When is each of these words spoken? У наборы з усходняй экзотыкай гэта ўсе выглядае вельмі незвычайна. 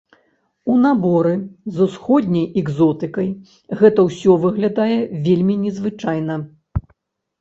У 0.75 0.77
наборы 0.85 1.33
з 1.75 1.83
усходняй 1.85 2.47
экзотыкай 2.63 3.29
гэта 3.83 3.99
ўсе 4.09 4.31
выглядае 4.47 4.99
вельмі 5.29 5.55
незвычайна. 5.67 6.43